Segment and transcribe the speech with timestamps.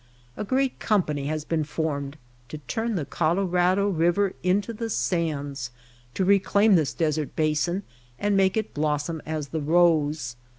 [0.35, 2.17] A great company has been formed
[2.49, 5.69] to turn the Colorado Eiver into the sands,
[6.15, 7.83] to reclaim this desert basin,
[8.17, 10.35] and make it blossom as the rose.